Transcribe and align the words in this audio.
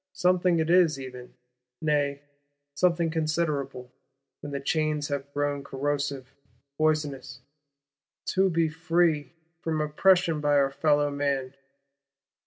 Something 0.13 0.57
it 0.57 0.71
is 0.71 0.99
even,—nay, 0.99 2.23
something 2.73 3.11
considerable, 3.11 3.91
when 4.39 4.51
the 4.51 4.59
chains 4.59 5.09
have 5.09 5.31
grown 5.31 5.63
corrosive, 5.63 6.33
poisonous, 6.75 7.41
to 8.25 8.49
be 8.49 8.67
free 8.67 9.33
"from 9.59 9.79
oppression 9.79 10.41
by 10.41 10.57
our 10.57 10.71
fellow 10.71 11.11
man." 11.11 11.53